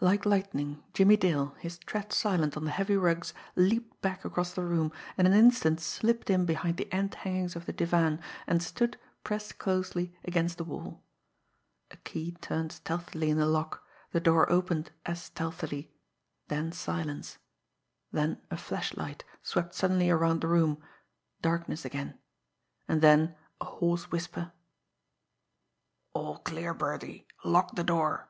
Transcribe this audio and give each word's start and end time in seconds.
Like 0.00 0.26
lightning, 0.26 0.82
Jimmie 0.94 1.16
Dale, 1.16 1.54
his 1.60 1.78
tread 1.78 2.12
silent 2.12 2.56
on 2.56 2.64
the 2.64 2.72
heavy 2.72 2.96
rugs, 2.96 3.32
leaped 3.54 4.02
back 4.02 4.24
across 4.24 4.52
the 4.52 4.64
room, 4.64 4.90
and 5.16 5.28
in 5.28 5.32
an 5.32 5.38
instant 5.38 5.80
slipped 5.80 6.28
in 6.28 6.44
behind 6.44 6.76
the 6.76 6.92
end 6.92 7.14
hangings 7.14 7.54
of 7.54 7.66
the 7.66 7.72
divan 7.72 8.20
and 8.48 8.64
stood, 8.64 8.98
pressed 9.22 9.58
closely, 9.58 10.12
against 10.24 10.58
the 10.58 10.64
wall. 10.64 11.04
A 11.92 11.96
key 11.98 12.32
turned 12.40 12.72
stealthily 12.72 13.30
in 13.30 13.38
the 13.38 13.46
lock, 13.46 13.84
the 14.10 14.18
door 14.18 14.50
opened 14.50 14.90
as 15.04 15.22
stealthily 15.22 15.94
then 16.48 16.72
silence 16.72 17.38
then 18.10 18.40
a 18.50 18.56
flashlight 18.56 19.22
swept 19.40 19.72
suddenly 19.72 20.10
around 20.10 20.40
the 20.40 20.48
room 20.48 20.82
darkness 21.42 21.84
again 21.84 22.18
and 22.88 23.02
then 23.02 23.36
a 23.60 23.64
hoarse 23.66 24.10
whisper: 24.10 24.50
"All 26.12 26.38
clear, 26.38 26.74
Birdie. 26.74 27.28
Lock 27.44 27.76
the 27.76 27.84
door." 27.84 28.28